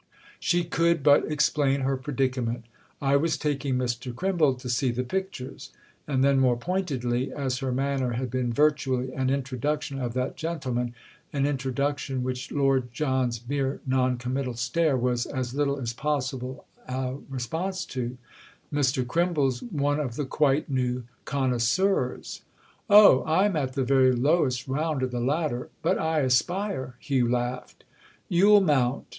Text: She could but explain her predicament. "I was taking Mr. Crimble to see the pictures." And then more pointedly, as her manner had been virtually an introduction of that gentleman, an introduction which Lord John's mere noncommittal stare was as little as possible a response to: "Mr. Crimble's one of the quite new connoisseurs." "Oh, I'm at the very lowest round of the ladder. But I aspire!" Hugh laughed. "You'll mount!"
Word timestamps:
She 0.39 0.63
could 0.63 1.03
but 1.03 1.31
explain 1.31 1.81
her 1.81 1.95
predicament. 1.95 2.65
"I 2.99 3.15
was 3.17 3.37
taking 3.37 3.75
Mr. 3.77 4.15
Crimble 4.15 4.55
to 4.55 4.67
see 4.67 4.89
the 4.89 5.03
pictures." 5.03 5.69
And 6.07 6.23
then 6.23 6.39
more 6.39 6.57
pointedly, 6.57 7.31
as 7.31 7.59
her 7.59 7.71
manner 7.71 8.13
had 8.13 8.31
been 8.31 8.51
virtually 8.51 9.13
an 9.13 9.29
introduction 9.29 9.99
of 9.99 10.15
that 10.15 10.37
gentleman, 10.37 10.95
an 11.31 11.45
introduction 11.45 12.23
which 12.23 12.51
Lord 12.51 12.91
John's 12.91 13.43
mere 13.47 13.79
noncommittal 13.85 14.55
stare 14.55 14.97
was 14.97 15.27
as 15.27 15.53
little 15.53 15.77
as 15.79 15.93
possible 15.93 16.65
a 16.87 17.17
response 17.29 17.85
to: 17.93 18.17
"Mr. 18.73 19.07
Crimble's 19.07 19.61
one 19.61 19.99
of 19.99 20.15
the 20.15 20.25
quite 20.25 20.67
new 20.67 21.03
connoisseurs." 21.25 22.41
"Oh, 22.89 23.23
I'm 23.25 23.55
at 23.55 23.73
the 23.73 23.83
very 23.83 24.13
lowest 24.13 24.67
round 24.67 25.03
of 25.03 25.11
the 25.11 25.19
ladder. 25.19 25.69
But 25.83 25.99
I 25.99 26.21
aspire!" 26.21 26.95
Hugh 26.97 27.29
laughed. 27.29 27.83
"You'll 28.27 28.61
mount!" 28.61 29.05